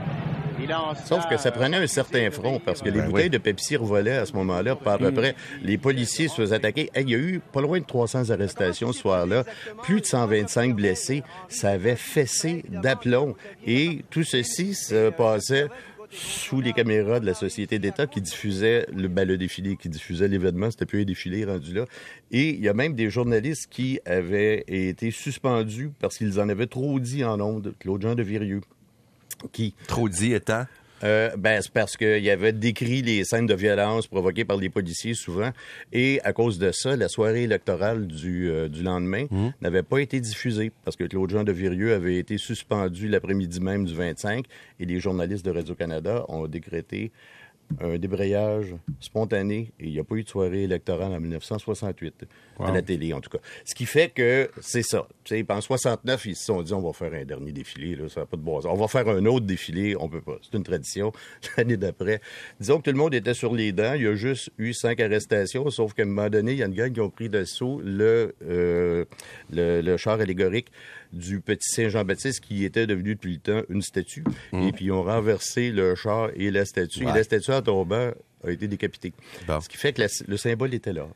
il 0.60 0.70
a 0.70 0.82
en 0.82 0.94
Sauf 0.94 1.26
que 1.28 1.36
ça 1.38 1.50
prenait 1.50 1.78
un 1.78 1.86
certain 1.86 2.30
front 2.30 2.60
parce 2.60 2.82
que 2.82 2.90
les 2.90 3.00
Ben 3.00 3.06
bouteilles 3.06 3.24
oui. 3.24 3.30
de 3.30 3.38
Pepsi 3.38 3.76
revolaient 3.76 4.18
à 4.18 4.26
ce 4.26 4.34
moment-là, 4.34 4.76
pas 4.76 4.94
à 4.94 4.98
peu 4.98 5.12
près. 5.12 5.34
Les 5.62 5.78
policiers 5.78 6.28
se 6.28 6.34
faisaient 6.34 6.56
attaquer. 6.56 6.90
Hey, 6.94 7.04
il 7.04 7.10
y 7.10 7.14
a 7.14 7.18
eu 7.18 7.40
pas 7.52 7.60
loin 7.62 7.78
de 7.78 7.84
300 7.84 8.30
arrestations 8.30 8.92
ce 8.92 9.00
soir-là, 9.00 9.44
plus 9.82 10.00
de 10.02 10.06
125 10.06 10.74
blessés. 10.74 11.22
Ça 11.48 11.70
avait 11.70 11.96
fessé 11.96 12.64
d'aplomb. 12.68 13.34
Et 13.66 14.04
tout 14.10 14.24
ceci 14.24 14.74
se 14.74 15.10
passait 15.10 15.68
sous 16.10 16.60
les 16.60 16.72
caméras 16.72 17.20
de 17.20 17.26
la 17.26 17.34
Société 17.34 17.78
d'État 17.78 18.06
qui 18.06 18.20
diffusait 18.20 18.86
le, 18.94 19.08
ben, 19.08 19.26
le 19.26 19.36
défilé, 19.36 19.76
qui 19.76 19.88
diffusait 19.88 20.28
l'événement. 20.28 20.70
C'était 20.70 20.86
plus 20.86 21.02
un 21.02 21.04
défilé 21.04 21.44
rendu 21.44 21.74
là. 21.74 21.84
Et 22.30 22.50
il 22.50 22.60
y 22.60 22.68
a 22.68 22.74
même 22.74 22.94
des 22.94 23.10
journalistes 23.10 23.68
qui 23.70 24.00
avaient 24.04 24.64
été 24.68 25.10
suspendus 25.10 25.90
parce 26.00 26.18
qu'ils 26.18 26.40
en 26.40 26.48
avaient 26.48 26.66
trop 26.66 26.98
dit 27.00 27.24
en 27.24 27.40
ondes. 27.40 27.74
Claude 27.78 28.02
Jean 28.02 28.14
de 28.14 28.22
Virieux. 28.22 28.60
Qui, 29.52 29.74
Trop 29.86 30.08
dit 30.08 30.32
étant? 30.32 30.64
Euh, 31.04 31.30
ben, 31.36 31.60
c'est 31.60 31.72
parce 31.72 31.96
qu'il 31.96 32.28
avait 32.30 32.52
décrit 32.52 33.02
les 33.02 33.24
scènes 33.24 33.46
de 33.46 33.54
violence 33.54 34.06
provoquées 34.06 34.44
par 34.44 34.56
les 34.56 34.68
policiers 34.68 35.14
souvent. 35.14 35.50
Et 35.92 36.20
à 36.24 36.32
cause 36.32 36.58
de 36.58 36.72
ça, 36.72 36.96
la 36.96 37.08
soirée 37.08 37.42
électorale 37.42 38.06
du, 38.06 38.50
euh, 38.50 38.68
du 38.68 38.82
lendemain 38.82 39.26
n'avait 39.60 39.82
pas 39.82 39.98
été 39.98 40.20
diffusée 40.20 40.72
parce 40.84 40.96
que 40.96 41.04
Claude-Jean 41.04 41.44
de 41.44 41.52
Virieux 41.52 41.94
avait 41.94 42.16
été 42.16 42.38
suspendu 42.38 43.08
l'après-midi 43.08 43.60
même 43.60 43.84
du 43.84 43.94
25 43.94 44.44
et 44.80 44.84
les 44.84 45.00
journalistes 45.00 45.44
de 45.44 45.50
Radio-Canada 45.50 46.24
ont 46.28 46.46
décrété 46.46 47.12
un 47.80 47.98
débrayage 47.98 48.74
spontané 49.00 49.72
et 49.80 49.86
il 49.86 49.92
n'y 49.92 49.98
a 49.98 50.04
pas 50.04 50.16
eu 50.16 50.24
de 50.24 50.28
soirée 50.28 50.62
électorale 50.62 51.12
en 51.12 51.20
1968 51.20 52.26
à 52.60 52.72
la 52.72 52.82
télé 52.82 53.12
en 53.12 53.20
tout 53.20 53.30
cas. 53.30 53.38
Ce 53.64 53.74
qui 53.74 53.86
fait 53.86 54.10
que 54.10 54.50
c'est 54.60 54.82
ça. 54.82 55.06
Tu 55.24 55.36
sais, 55.36 55.46
en 55.48 55.60
69, 55.60 56.26
ils 56.26 56.36
se 56.36 56.44
sont 56.44 56.62
dit 56.62 56.72
on 56.72 56.80
va 56.80 56.92
faire 56.92 57.12
un 57.12 57.24
dernier 57.24 57.52
défilé 57.52 57.96
là, 57.96 58.08
ça 58.08 58.20
n'a 58.20 58.26
pas 58.26 58.36
de 58.36 58.42
bon. 58.42 58.60
On 58.64 58.74
va 58.74 58.88
faire 58.88 59.08
un 59.08 59.24
autre 59.26 59.46
défilé, 59.46 59.96
on 59.98 60.08
peut 60.08 60.20
pas. 60.20 60.36
C'est 60.42 60.56
une 60.56 60.64
tradition. 60.64 61.12
L'année 61.56 61.76
d'après, 61.76 62.20
disons 62.60 62.78
que 62.78 62.84
tout 62.84 62.92
le 62.92 62.98
monde 62.98 63.14
était 63.14 63.34
sur 63.34 63.54
les 63.54 63.72
dents. 63.72 63.94
Il 63.94 64.02
y 64.02 64.06
a 64.06 64.14
juste 64.14 64.50
eu 64.58 64.72
cinq 64.72 65.00
arrestations, 65.00 65.68
sauf 65.70 65.92
qu'à 65.92 66.02
un 66.02 66.06
moment 66.06 66.30
donné, 66.30 66.52
il 66.52 66.58
y 66.58 66.62
a 66.62 66.66
une 66.66 66.74
gang 66.74 66.92
qui 66.92 67.00
ont 67.00 67.10
pris 67.10 67.28
d'assaut 67.28 67.80
le, 67.84 68.34
euh, 68.48 69.04
le 69.50 69.80
le 69.80 69.96
char 69.96 70.20
allégorique 70.20 70.70
du 71.12 71.40
petit 71.40 71.68
Saint-Jean-Baptiste 71.70 72.40
qui 72.40 72.64
était 72.64 72.86
devenu 72.86 73.14
depuis 73.14 73.34
le 73.34 73.38
temps 73.38 73.62
une 73.68 73.82
statue. 73.82 74.24
Et 74.52 74.72
puis 74.72 74.86
ils 74.86 74.92
ont 74.92 75.02
renversé 75.02 75.70
le 75.70 75.94
char 75.94 76.30
et 76.34 76.50
la 76.50 76.64
statue. 76.64 77.02
Et 77.02 77.06
la 77.06 77.22
statue 77.22 77.52
en 77.56 77.62
tombant 77.62 78.10
a 78.46 78.50
été 78.50 78.68
décapitée. 78.68 79.12
Bon. 79.46 79.60
Ce 79.60 79.68
qui 79.68 79.76
fait 79.76 79.92
que 79.92 80.02
la- 80.02 80.08
le 80.28 80.36
symbole 80.36 80.72
était 80.74 80.92
là. 80.92 81.06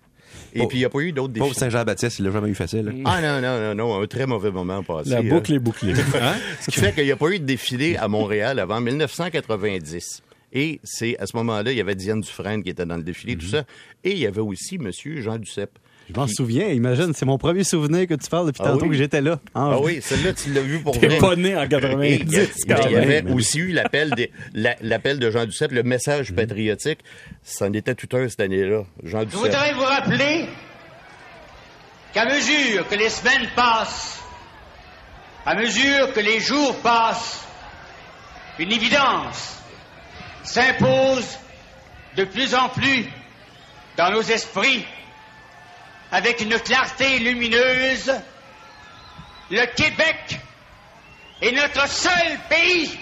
Et 0.52 0.58
Pauvre- 0.58 0.68
puis 0.68 0.78
il 0.78 0.80
n'y 0.80 0.84
a 0.84 0.90
pas 0.90 1.00
eu 1.00 1.12
d'autres 1.12 1.32
Pauvre 1.34 1.46
défis. 1.48 1.58
Saint-Jean-Baptiste, 1.60 2.18
il 2.20 2.24
l'a 2.24 2.30
jamais 2.30 2.48
eu 2.48 2.54
facile. 2.54 2.82
là. 2.84 2.92
Ah 3.04 3.20
non, 3.20 3.40
non, 3.40 3.60
non, 3.60 3.74
non, 3.74 4.02
un 4.02 4.06
très 4.06 4.26
mauvais 4.26 4.50
moment 4.52 4.82
passé. 4.84 5.10
La 5.10 5.18
hein. 5.18 5.22
boucle 5.24 5.52
est 5.54 5.58
bouclée. 5.58 5.92
Hein? 6.20 6.36
Ce 6.60 6.70
qui 6.70 6.78
fait 6.80 6.92
qu'il 6.94 7.04
n'y 7.04 7.10
a 7.12 7.16
pas 7.16 7.30
eu 7.30 7.40
de 7.40 7.44
défilé 7.44 7.96
à 7.96 8.06
Montréal 8.08 8.58
avant 8.60 8.80
1990. 8.80 10.22
Et 10.52 10.80
c'est 10.82 11.16
à 11.18 11.26
ce 11.26 11.36
moment-là, 11.36 11.70
il 11.72 11.78
y 11.78 11.80
avait 11.80 11.94
Diane 11.94 12.20
Dufresne 12.20 12.62
qui 12.62 12.70
était 12.70 12.84
dans 12.86 12.96
le 12.96 13.02
défilé, 13.04 13.36
tout 13.36 13.46
ça. 13.46 13.64
Et 14.02 14.12
il 14.12 14.18
y 14.18 14.26
avait 14.26 14.40
aussi 14.40 14.78
Monsieur 14.78 15.20
Jean 15.20 15.38
Duceppe. 15.38 15.78
Je 16.12 16.18
m'en 16.20 16.26
souviens, 16.26 16.66
imagine, 16.68 17.12
c'est 17.14 17.24
mon 17.26 17.38
premier 17.38 17.62
souvenir 17.64 18.06
que 18.06 18.14
tu 18.14 18.28
parles 18.28 18.46
depuis 18.46 18.62
Ah 18.64 18.70
tantôt 18.70 18.82
oui? 18.84 18.90
que 18.90 18.94
j'étais 18.96 19.20
là. 19.20 19.38
Ah 19.54 19.78
oui, 19.80 20.00
celle-là, 20.02 20.32
tu 20.32 20.52
l'as 20.52 20.60
vu 20.60 20.80
pour 20.80 20.98
T'es 20.98 21.06
vrai. 21.06 21.18
pas 21.18 21.36
né 21.36 21.56
en 21.56 21.62
Et 21.62 21.66
il 22.22 22.32
y 22.32 22.36
a- 22.40 22.46
90. 22.46 22.64
il 22.66 22.92
y 22.92 22.96
avait 22.96 23.30
aussi 23.32 23.58
eu 23.58 23.72
l'appel 23.72 24.10
des- 24.10 24.30
la- 24.54 24.76
l'appel 24.80 25.18
de 25.18 25.30
Jean 25.30 25.44
Duceppe, 25.46 25.72
le 25.72 25.82
message 25.82 26.32
patriotique. 26.34 26.98
C'en 27.44 27.72
était 27.72 27.94
tout 27.94 28.08
un 28.16 28.28
cette 28.28 28.40
année-là. 28.40 28.82
Jean 29.04 29.22
Je 29.22 29.36
voudrais 29.36 29.72
vous 29.74 29.82
rappeler 29.82 30.46
qu'à 32.12 32.24
mesure 32.26 32.88
que 32.88 32.94
les 32.96 33.08
semaines 33.08 33.48
passent, 33.54 34.20
à 35.46 35.54
mesure 35.54 36.12
que 36.12 36.20
les 36.20 36.40
jours 36.40 36.76
passent, 36.82 37.44
une 38.58 38.72
évidence 38.72 39.58
s'impose 40.42 41.38
de 42.16 42.24
plus 42.24 42.54
en 42.54 42.68
plus 42.68 43.06
dans 43.96 44.10
nos 44.10 44.22
esprits 44.22 44.84
avec 46.10 46.40
une 46.40 46.58
clarté 46.58 47.18
lumineuse. 47.18 48.12
Le 49.50 49.66
Québec 49.74 50.40
est 51.42 51.52
notre 51.52 51.88
seul 51.88 52.38
pays 52.48 52.98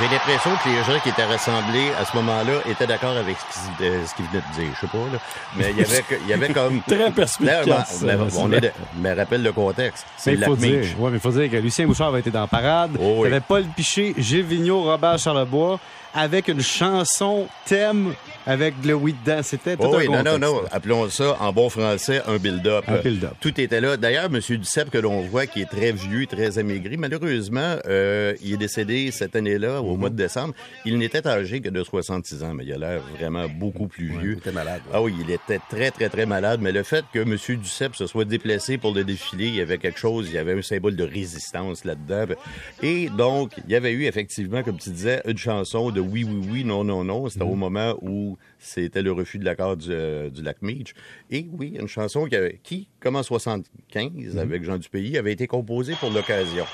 J'ai 0.00 0.08
l'impression 0.08 0.50
que 0.62 0.68
les 0.68 0.84
gens 0.84 1.00
qui 1.02 1.08
étaient 1.10 1.24
rassemblés 1.24 1.90
à 2.00 2.04
ce 2.04 2.16
moment-là 2.16 2.60
étaient 2.68 2.86
d'accord 2.86 3.16
avec 3.16 3.36
ce 3.38 3.44
qu'ils 3.78 3.86
euh, 3.86 4.06
ce 4.06 4.14
qu'ils 4.14 4.24
venaient 4.26 4.42
de 4.50 4.60
dire. 4.60 4.72
Je 4.74 4.80
sais 4.80 4.86
pas, 4.92 4.98
là. 5.12 5.18
Mais 5.56 5.70
il 5.70 5.78
y 5.78 5.82
avait, 5.84 6.04
il 6.22 6.28
y 6.28 6.32
avait 6.32 6.52
comme... 6.52 6.82
Très 6.86 7.10
perspicace, 7.10 8.02
mais, 8.02 8.12
ça. 8.30 8.40
on 8.40 8.52
est 8.52 8.60
de- 8.60 8.70
mais 8.98 9.12
rappelle 9.12 9.42
le 9.42 9.52
contexte. 9.52 10.04
C'est 10.16 10.34
la 10.36 10.46
faut 10.46 10.56
dire, 10.56 10.80
ouais, 10.98 11.10
mais 11.10 11.16
il 11.18 11.20
faut 11.20 11.30
dire 11.30 11.50
que 11.50 11.56
Lucien 11.56 11.86
Bouchard 11.86 12.08
avait 12.08 12.20
été 12.20 12.30
dans 12.30 12.40
la 12.40 12.46
parade. 12.46 12.92
Oh 12.98 13.16
oui. 13.18 13.28
Il 13.28 13.30
y 13.30 13.34
avait 13.34 13.40
Paul 13.46 13.64
Piché, 13.76 14.14
Gilles 14.18 14.42
Vigneault, 14.42 14.82
Robert 14.82 15.18
Charlebois, 15.18 15.78
avec 16.14 16.48
une 16.48 16.60
chanson 16.62 17.46
thème 17.66 18.14
avec 18.46 18.74
le 18.84 18.94
oui 18.94 19.14
dedans. 19.24 19.40
C'était 19.42 19.76
tout 19.76 19.84
Oh 19.86 19.94
un 19.94 19.98
oui, 19.98 20.08
non, 20.08 20.22
non, 20.22 20.38
non. 20.38 20.62
Appelons 20.70 21.08
ça 21.08 21.36
en 21.40 21.52
bon 21.52 21.68
français 21.70 22.22
un 22.26 22.36
build-up. 22.36 22.84
Un 22.86 22.98
build-up. 22.98 23.32
Tout 23.40 23.58
était 23.60 23.80
là. 23.80 23.96
D'ailleurs, 23.96 24.26
M. 24.26 24.38
Duceppe, 24.40 24.90
que 24.90 24.98
l'on 24.98 25.22
voit, 25.22 25.46
qui 25.46 25.62
est 25.62 25.70
très 25.70 25.92
vieux, 25.92 26.26
très 26.26 26.58
amaigri, 26.58 26.96
malheureusement, 26.96 27.76
euh, 27.86 28.34
il 28.42 28.54
est 28.54 28.58
décédé 28.58 29.10
cette 29.10 29.34
année-là, 29.34 29.80
Au 29.84 29.96
mois 29.96 30.10
de 30.10 30.16
décembre. 30.16 30.54
Il 30.84 30.98
n'était 30.98 31.26
âgé 31.26 31.60
que 31.60 31.68
de 31.68 31.82
66 31.82 32.42
ans, 32.42 32.54
mais 32.54 32.64
il 32.64 32.72
a 32.72 32.78
l'air 32.78 33.00
vraiment 33.18 33.46
beaucoup 33.48 33.86
plus 33.88 34.06
vieux. 34.08 34.32
il 34.32 34.38
était 34.38 34.52
malade, 34.52 34.80
ouais. 34.86 34.92
Ah 34.94 35.02
oui, 35.02 35.14
il 35.20 35.30
était 35.30 35.60
très, 35.70 35.90
très, 35.90 36.08
très 36.08 36.26
malade. 36.26 36.60
Mais 36.62 36.72
le 36.72 36.82
fait 36.82 37.04
que 37.12 37.20
M. 37.20 37.36
Duceppe 37.60 37.94
se 37.96 38.06
soit 38.06 38.24
déplacé 38.24 38.78
pour 38.78 38.92
le 38.94 39.04
défilé, 39.04 39.46
il 39.48 39.54
y 39.56 39.60
avait 39.60 39.78
quelque 39.78 39.98
chose, 39.98 40.28
il 40.28 40.34
y 40.34 40.38
avait 40.38 40.58
un 40.58 40.62
symbole 40.62 40.96
de 40.96 41.04
résistance 41.04 41.84
là-dedans. 41.84 42.34
Et 42.82 43.08
donc, 43.10 43.52
il 43.66 43.72
y 43.72 43.76
avait 43.76 43.92
eu 43.92 44.04
effectivement, 44.04 44.62
comme 44.62 44.78
tu 44.78 44.90
disais, 44.90 45.20
une 45.26 45.38
chanson 45.38 45.90
de 45.90 46.00
oui, 46.00 46.24
oui, 46.24 46.48
oui, 46.50 46.64
non, 46.64 46.84
non, 46.84 47.04
non. 47.04 47.28
C'était 47.28 47.44
au 47.44 47.54
moment 47.54 47.94
où 48.02 48.36
c'était 48.58 49.02
le 49.02 49.12
refus 49.12 49.38
de 49.38 49.44
l'accord 49.44 49.76
du, 49.76 49.88
euh, 49.90 50.30
du 50.30 50.42
lac 50.42 50.62
Meach. 50.62 50.94
Et 51.30 51.46
oui, 51.52 51.76
une 51.78 51.88
chanson 51.88 52.26
qui, 52.26 52.36
avait- 52.36 52.60
qui 52.62 52.88
comme 53.00 53.16
en 53.16 53.22
75, 53.22 54.38
avec 54.38 54.64
Jean 54.64 54.78
Dupays, 54.78 55.18
avait 55.18 55.32
été 55.32 55.46
composée 55.46 55.94
pour 56.00 56.10
l'occasion. 56.10 56.64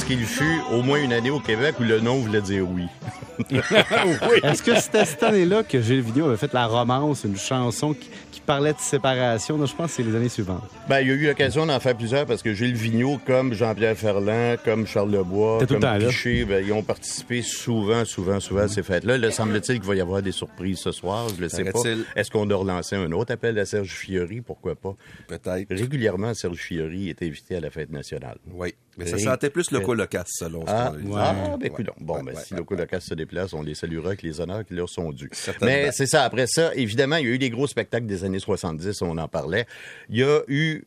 parce 0.00 0.04
qu'il 0.04 0.24
fut 0.24 0.60
au 0.72 0.82
moins 0.82 1.02
une 1.02 1.12
année 1.12 1.30
au 1.30 1.40
Québec 1.40 1.74
où 1.78 1.82
le 1.82 2.00
nom 2.00 2.16
voulait 2.16 2.40
dire 2.40 2.66
oui. 2.68 2.86
Est-ce 4.42 4.62
que 4.62 4.74
c'était 4.76 5.04
cette 5.04 5.22
année-là 5.22 5.62
que 5.62 5.80
Gilles 5.80 6.02
Vigneault 6.02 6.26
avait 6.26 6.36
fait 6.36 6.52
La 6.52 6.66
Romance, 6.66 7.24
une 7.24 7.36
chanson 7.36 7.94
qui, 7.94 8.10
qui 8.30 8.40
parlait 8.40 8.72
de 8.72 8.78
séparation? 8.78 9.56
Non, 9.56 9.66
je 9.66 9.74
pense 9.74 9.88
que 9.88 9.96
c'est 9.96 10.02
les 10.02 10.14
années 10.14 10.28
suivantes. 10.28 10.62
Ben, 10.88 11.00
il 11.00 11.08
y 11.08 11.10
a 11.10 11.14
eu 11.14 11.26
l'occasion 11.26 11.66
d'en 11.66 11.80
faire 11.80 11.96
plusieurs 11.96 12.26
parce 12.26 12.42
que 12.42 12.52
Gilles 12.54 12.74
Vigneault, 12.74 13.18
comme 13.26 13.52
Jean-Pierre 13.52 13.96
Ferland, 13.96 14.56
comme 14.64 14.86
Charles 14.86 15.10
Lebois, 15.10 15.66
comme. 15.66 15.80
Piché, 15.98 16.44
ben, 16.44 16.64
ils 16.64 16.72
ont 16.72 16.82
participé 16.82 17.42
souvent, 17.42 18.04
souvent, 18.04 18.40
souvent 18.40 18.62
à 18.62 18.68
ces 18.68 18.82
fêtes-là. 18.82 19.18
Là, 19.18 19.30
semble-t-il 19.30 19.80
qu'il 19.80 19.88
va 19.88 19.94
y 19.96 20.00
avoir 20.00 20.22
des 20.22 20.32
surprises 20.32 20.78
ce 20.78 20.92
soir. 20.92 21.28
Je 21.36 21.42
ne 21.42 21.48
sais 21.48 21.64
pas. 21.64 21.78
Est-ce 22.16 22.30
qu'on 22.30 22.48
a 22.50 22.54
relancé 22.54 22.96
un 22.96 23.10
autre 23.12 23.32
appel 23.32 23.58
à 23.58 23.64
Serge 23.64 23.90
Fiori? 23.90 24.40
Pourquoi 24.40 24.74
pas? 24.76 24.94
Peut-être. 25.26 25.74
Régulièrement, 25.74 26.34
Serge 26.34 26.58
Fiori 26.58 27.08
est 27.08 27.22
invité 27.22 27.56
à 27.56 27.60
la 27.60 27.70
fête 27.70 27.90
nationale. 27.90 28.38
Oui. 28.52 28.74
Mais 28.98 29.06
ça 29.06 29.18
sentait 29.18 29.50
plus 29.50 29.70
loco-locasse, 29.70 30.28
selon 30.32 30.66
ce 30.66 30.70
Ah, 30.72 30.88
qu'on 30.90 30.96
a 30.96 31.00
dit. 31.00 31.10
ah, 31.16 31.56
ben, 31.58 31.62
Ouais. 31.62 31.70
coudonc. 31.70 31.94
Bon, 32.00 32.14
Ouais, 32.16 32.22
ben, 32.22 32.34
ouais, 32.34 32.42
si 32.44 32.52
ouais, 32.54 32.58
le 32.58 32.64
Colocas 32.64 33.00
se 33.00 33.14
déplace, 33.14 33.52
on 33.54 33.62
les 33.62 33.74
saluera 33.74 34.08
avec 34.08 34.22
les 34.22 34.40
honneurs 34.40 34.64
qui 34.64 34.74
leur 34.74 34.88
sont 34.88 35.10
dus. 35.12 35.30
Mais 35.62 35.90
c'est 35.92 36.06
ça. 36.06 36.24
Après 36.24 36.46
ça, 36.46 36.74
évidemment, 36.74 37.16
il 37.16 37.26
y 37.26 37.30
a 37.30 37.32
eu 37.34 37.38
des 37.38 37.50
gros 37.50 37.66
spectacles 37.66 38.06
des 38.06 38.24
années 38.24 38.38
70, 38.40 39.00
on 39.02 39.16
en 39.16 39.28
parlait. 39.28 39.66
Il 40.10 40.18
y 40.18 40.22
a 40.22 40.40
eu, 40.48 40.84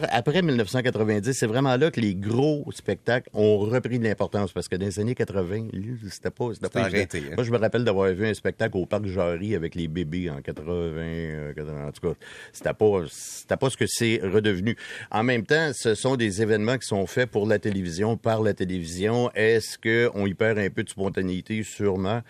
par- 0.00 0.08
après 0.12 0.42
1990, 0.42 1.32
c'est 1.32 1.46
vraiment 1.46 1.76
là 1.76 1.90
que 1.90 2.00
les 2.00 2.14
gros 2.14 2.64
spectacles 2.72 3.28
ont 3.32 3.58
repris 3.58 3.98
de 3.98 4.04
l'importance 4.04 4.52
parce 4.52 4.68
que 4.68 4.76
dans 4.76 4.86
les 4.86 4.98
années 5.00 5.14
80, 5.14 5.68
c'était 6.10 6.30
pas, 6.30 6.48
c'était 6.54 6.68
pas 6.68 6.80
arrêté, 6.96 7.18
hein. 7.18 7.34
Moi, 7.36 7.44
je 7.44 7.50
me 7.50 7.58
rappelle 7.58 7.84
d'avoir 7.84 8.12
vu 8.12 8.26
un 8.26 8.34
spectacle 8.34 8.76
au 8.76 8.86
Parc 8.86 9.06
Jarry 9.06 9.54
avec 9.54 9.74
les 9.74 9.88
bébés 9.88 10.30
en 10.30 10.40
80, 10.40 10.72
euh, 11.00 11.52
80, 11.54 11.88
en 11.88 11.92
tout 11.92 12.08
cas. 12.08 12.14
C'était 12.52 12.74
pas, 12.74 13.02
c'était 13.08 13.56
pas 13.56 13.70
ce 13.70 13.76
que 13.76 13.86
c'est 13.86 14.20
redevenu. 14.22 14.76
En 15.10 15.22
même 15.22 15.44
temps, 15.44 15.70
ce 15.74 15.94
sont 15.94 16.16
des 16.16 16.42
événements 16.42 16.78
qui 16.78 16.86
sont 16.86 17.06
faits 17.06 17.30
pour 17.30 17.46
la 17.46 17.58
télévision, 17.58 18.16
par 18.16 18.42
la 18.42 18.54
télévision. 18.54 19.30
Est-ce 19.34 19.78
qu'on 19.78 20.26
y 20.26 20.34
perd 20.34 20.58
un 20.58 20.70
peu 20.70 20.82
de 20.82 20.88
spontanéité? 20.88 21.62
Sûrement. 21.62 22.22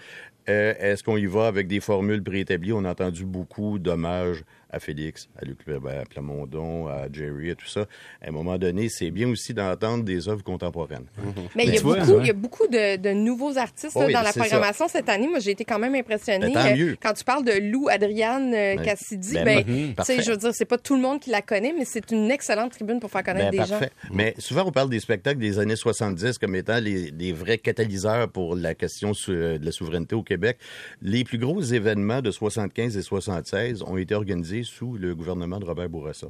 Euh, 0.49 0.75
Est-ce 0.79 1.03
qu'on 1.03 1.17
y 1.17 1.27
va 1.27 1.47
avec 1.47 1.67
des 1.67 1.81
formules 1.81 2.23
préétablies? 2.23 2.73
On 2.73 2.85
a 2.85 2.91
entendu 2.91 3.25
beaucoup 3.25 3.79
d'hommages 3.79 4.45
à 4.75 4.81
Félix, 4.81 5.29
à 5.41 5.45
Luc 5.45 5.59
à 5.69 6.05
Plamondon, 6.05 6.89
à 6.89 7.07
Jerry, 7.13 7.51
à 7.51 7.55
tout 7.55 7.67
ça. 7.67 7.87
À 8.21 8.29
un 8.29 8.33
moment 8.33 8.59
donné, 8.59 8.89
c'est 8.89 9.11
bien 9.11 9.29
aussi 9.29 9.55
d'entendre 9.55 10.03
des 10.03 10.29
œuvres 10.29 10.43
contemporaines. 10.43 11.07
Mais 11.55 11.65
il 11.65 11.71
y 11.71 11.77
a 11.77 11.79
tu 11.79 11.85
vois, 11.85 12.01
beaucoup, 12.01 12.13
ouais. 12.13 12.23
il 12.23 12.27
y 12.27 12.31
a 12.31 12.35
beaucoup 12.35 12.67
de, 12.67 12.97
de 12.97 13.11
nouveaux 13.11 13.57
artistes 13.57 13.97
Oui, 13.97 14.13
dans 14.13 14.23
la 14.23 14.33
programmation 14.33 14.89
cette 14.89 15.09
année. 15.09 15.29
Moi, 15.29 15.39
j'ai 15.39 15.53
été 15.53 15.65
quand 15.65 15.79
même 15.79 15.95
impressionnée. 15.95 16.53
Ben, 16.53 16.73
Euh, 16.73 16.77
mieux. 16.77 16.97
Quand 17.01 17.13
tu 17.13 17.23
parles 17.25 17.45
de 17.45 17.53
Lou 17.53 17.89
Adriane 17.89 18.53
euh, 18.53 18.75
Ben, 18.77 18.85
Cassidy, 18.85 19.35
ben, 19.35 19.45
ben, 19.45 19.59
mhm, 19.59 19.65
tu 19.65 19.87
sais, 19.89 19.95
parfait. 19.95 20.23
je 20.23 20.31
veux 20.33 20.37
dire, 20.37 20.51
c'est 20.53 20.65
pas 20.65 20.79
tout 20.79 20.97
le 20.97 21.03
monde 21.03 21.21
qui 21.21 21.31
la 21.31 21.43
connaît, 21.43 21.73
mais 21.77 21.85
c'est 21.85 22.11
une 22.11 22.31
excellente 22.31 22.73
tribune 22.73 22.99
pour 22.99 23.11
faire 23.11 23.23
connaître 23.23 23.53
Ben, 23.53 23.63
des 23.63 23.71
parfait. 23.71 23.91
Mais 24.13 24.35
souvent, 24.39 24.65
on 24.67 24.73
parle 24.73 24.91
des 24.91 25.01
spectacles 25.01 25.39
des 25.39 25.59
années 25.61 25.77
70 25.77 26.39
comme 26.39 26.57
étant 26.57 26.81
les, 26.81 27.13
des 27.13 27.33
vrais 27.33 27.59
catalyseurs 27.59 28.29
pour 28.29 28.57
la 28.57 28.75
question 28.75 29.13
de 29.13 29.61
la 29.63 29.73
souveraineté 29.73 30.17
au 30.17 30.23
Québec. 30.23 30.34
Les 31.03 31.25
plus 31.25 31.39
gros 31.39 31.61
événements 31.63 32.21
de 32.23 32.31
75 32.31 32.97
et 32.97 33.03
76 33.03 33.83
ont 33.83 33.97
été 33.97 34.15
organisés 34.15 34.63
sous 34.65 34.97
le 34.97 35.15
gouvernement 35.15 35.59
de 35.61 35.65
Robert 35.65 35.89
Bourassa. 35.89 36.27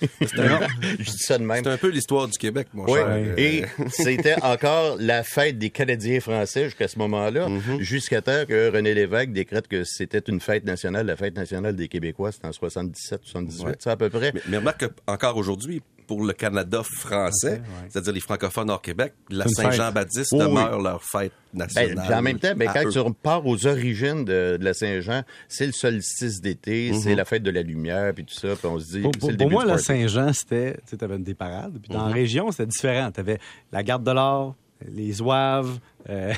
Je 0.20 1.04
dis 1.04 1.18
ça 1.18 1.38
de 1.38 1.44
même. 1.44 1.62
C'est 1.64 1.70
un 1.70 1.76
peu 1.76 1.88
l'histoire 1.88 2.28
du 2.28 2.38
Québec, 2.38 2.68
mon 2.74 2.84
Oui, 2.84 2.98
cher. 2.98 3.34
Et 3.38 3.64
c'était 3.90 4.40
encore 4.42 4.96
la 4.98 5.22
fête 5.22 5.58
des 5.58 5.70
Canadiens 5.70 6.20
français 6.20 6.64
jusqu'à 6.64 6.88
ce 6.88 6.98
moment-là, 6.98 7.48
Mhm. 7.48 7.80
jusqu'à 7.80 8.20
temps 8.22 8.44
que 8.46 8.70
René 8.70 8.94
Lévesque 8.94 9.32
décrète 9.32 9.68
que 9.68 9.84
c'était 9.84 10.22
une 10.28 10.40
fête 10.40 10.64
nationale, 10.64 11.06
la 11.06 11.16
fête 11.16 11.36
nationale 11.36 11.76
des 11.76 11.88
Québécois, 11.88 12.32
c'était 12.32 12.46
en 12.48 12.52
77, 12.52 13.20
78, 13.24 13.64
Ouais. 13.66 13.74
c'est 13.78 13.90
à 13.90 13.96
peu 13.96 14.10
près. 14.10 14.32
Mais, 14.34 14.40
mais 14.48 14.56
remarque 14.58 14.84
qu'encore 15.06 15.36
aujourd'hui, 15.36 15.82
pour 16.06 16.24
le 16.24 16.32
Canada 16.32 16.82
français, 16.82 17.62
c'est-à-dire 17.88 18.12
les 18.12 18.20
francophones 18.20 18.70
hors 18.70 18.82
Québec, 18.82 19.14
la. 19.30 19.46
Saint-Jean-Baptiste 19.48 20.32
Oui, 20.32 20.38
oui. 20.40 20.48
demeure 20.48 20.80
leur 20.80 21.02
fête 21.02 21.32
Ben, 21.54 21.58
nationale. 21.66 22.14
en 22.14 22.22
même 22.22 22.38
temps, 22.38 22.54
ben, 22.56 22.70
quand 22.72 22.86
eux. 22.86 22.90
tu 22.90 22.98
repars 22.98 23.46
aux 23.46 23.66
origines 23.66 24.24
de, 24.24 24.56
de 24.58 24.64
la 24.64 24.74
Saint-Jean, 24.74 25.22
c'est 25.48 25.66
le 25.66 25.72
solstice 25.72 26.40
d'été, 26.40 26.92
c'est 26.94 27.14
la 27.14 27.24
fête 27.24 27.42
de 27.42 27.50
la 27.50 27.62
lumière, 27.62 28.12
puis 28.14 28.24
tout 28.24 28.34
ça, 28.34 28.48
puis 28.56 28.66
on 28.66 28.78
se 28.78 28.92
dit, 28.92 29.00
Pour, 29.00 29.30
le 29.30 29.36
pour 29.36 29.50
moi, 29.50 29.64
la. 29.64 29.78
Saint-Jean, 29.78 30.32
c'était, 30.32 30.76
tu 30.88 31.02
avais 31.04 31.18
des 31.18 31.34
parades. 31.34 31.78
Puis 31.82 31.92
dans 31.92 32.06
la 32.06 32.12
région, 32.12 32.50
c'était 32.50 32.66
différent. 32.66 33.10
Tu 33.12 33.20
avais 33.20 33.38
la 33.72 33.82
garde 33.82 34.04
de 34.04 34.10
l'or, 34.12 34.54
les 34.88 35.12
zouaves, 35.12 35.78
euh, 36.10 36.32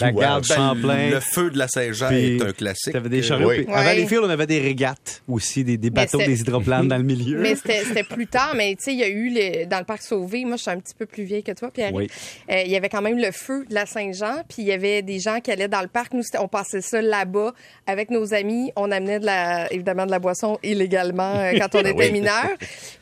la 0.00 0.12
garde 0.12 0.46
Ben, 0.48 0.54
Champlain. 0.54 1.10
Le 1.10 1.20
feu 1.20 1.50
de 1.50 1.58
la 1.58 1.68
Saint-Jean 1.68 2.10
est 2.10 2.42
un 2.42 2.52
classique. 2.52 2.92
T'avais 2.92 3.08
des 3.08 3.22
chariots. 3.22 3.48
Oui. 3.48 3.66
Avant 3.68 3.84
Ouais. 3.84 3.96
les 3.96 4.06
filles, 4.06 4.18
on 4.22 4.30
avait 4.30 4.46
des 4.46 4.60
régates 4.60 5.22
aussi, 5.28 5.62
des, 5.64 5.76
des 5.76 5.90
bateaux, 5.90 6.18
des 6.18 6.40
hydroplanes 6.40 6.88
dans 6.88 6.96
le 6.96 7.02
milieu. 7.02 7.38
Mais 7.40 7.54
c'était 7.56 8.02
plus 8.04 8.26
tard, 8.26 8.54
mais 8.56 8.70
tu 8.76 8.84
sais, 8.84 8.92
il 8.92 8.98
y 8.98 9.04
a 9.04 9.08
eu 9.08 9.30
le- 9.30 9.66
dans 9.66 9.78
le 9.78 9.84
parc 9.84 10.02
Sauvé, 10.02 10.44
moi 10.44 10.56
je 10.56 10.62
suis 10.62 10.70
un 10.70 10.78
petit 10.80 10.94
peu 10.94 11.06
plus 11.06 11.24
vieille 11.24 11.42
que 11.42 11.52
toi, 11.52 11.70
Pierre. 11.70 11.92
Oui. 11.92 12.08
Euh, 12.50 12.62
il 12.64 12.70
y 12.70 12.76
avait 12.76 12.88
quand 12.88 13.02
même 13.02 13.18
le 13.18 13.30
feu 13.32 13.64
de 13.68 13.74
la 13.74 13.86
Saint-Jean, 13.86 14.42
puis 14.48 14.58
il 14.62 14.64
y 14.66 14.72
avait 14.72 15.02
des 15.02 15.18
gens 15.18 15.40
qui 15.40 15.50
allaient 15.50 15.68
dans 15.68 15.82
le 15.82 15.88
parc. 15.88 16.14
Nous, 16.14 16.22
on 16.38 16.48
passait 16.48 16.80
ça 16.80 17.02
là-bas 17.02 17.52
avec 17.86 18.10
nos 18.10 18.32
amis. 18.34 18.72
On 18.76 18.90
amenait 18.90 19.20
de 19.20 19.26
la, 19.26 19.72
évidemment 19.72 20.06
de 20.06 20.10
la 20.10 20.18
boisson 20.18 20.58
illégalement 20.62 21.34
euh, 21.36 21.52
quand 21.58 21.74
on 21.74 21.80
était 21.84 21.92
Oui. 21.94 22.12
mineurs. 22.12 22.50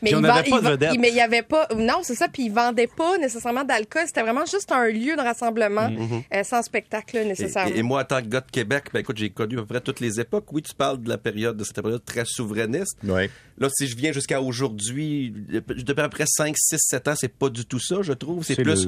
Mais 0.01 0.11
il 0.11 1.15
y 1.15 1.21
avait 1.21 1.41
pas, 1.43 1.67
non, 1.77 1.99
c'est 2.03 2.15
ça. 2.15 2.27
Puis 2.27 2.43
ils 2.45 2.51
vendaient 2.51 2.87
pas 2.87 3.17
nécessairement 3.17 3.63
d'alcool. 3.63 4.03
C'était 4.07 4.21
vraiment 4.21 4.45
juste 4.45 4.71
un 4.71 4.87
lieu 4.87 5.15
de 5.15 5.21
rassemblement 5.21 5.89
euh, 6.33 6.43
sans 6.43 6.61
spectacle 6.61 7.15
là, 7.17 7.25
nécessairement. 7.25 7.73
et- 7.75 7.79
et 7.79 7.83
moi, 7.83 8.01
en 8.01 8.05
tant 8.05 8.21
que 8.21 8.27
gars 8.27 8.41
de 8.41 8.51
Québec, 8.51 8.85
ben 8.93 8.99
écoute, 8.99 9.17
j'ai 9.17 9.29
connu 9.29 9.57
à 9.57 9.61
peu 9.61 9.67
près 9.67 9.81
toutes 9.81 9.99
les 9.99 10.19
époques. 10.19 10.51
Oui, 10.51 10.61
tu 10.61 10.73
parles 10.75 11.01
de 11.01 11.09
la 11.09 11.17
période, 11.17 11.57
de 11.57 11.63
cette 11.63 11.81
période 11.81 12.03
très 12.05 12.25
souverainiste. 12.25 12.97
Là, 13.57 13.67
si 13.69 13.87
je 13.87 13.95
viens 13.97 14.11
jusqu'à 14.13 14.41
aujourd'hui, 14.41 15.33
depuis 15.49 15.91
à 15.91 16.03
peu 16.03 16.09
près 16.09 16.25
5, 16.27 16.55
6, 16.57 16.77
7 16.79 17.07
ans, 17.09 17.13
c'est 17.17 17.33
pas 17.33 17.49
du 17.49 17.65
tout 17.65 17.79
ça, 17.79 17.97
je 18.01 18.13
trouve. 18.13 18.43
C'est 18.45 18.55
plus 18.63 18.85